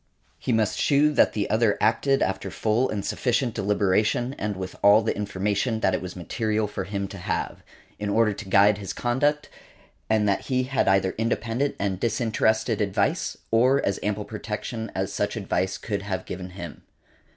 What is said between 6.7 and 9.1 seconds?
him to have, in order to guide his